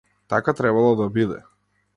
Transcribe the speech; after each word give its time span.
Така 0.33 0.53
требало 0.61 0.95
да 1.03 1.09
биде. 1.19 1.43